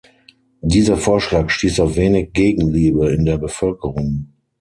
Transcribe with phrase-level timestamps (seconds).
[0.63, 4.33] Dieser Vorschlag stieß auf wenig Gegenliebe in der Bevölkerung.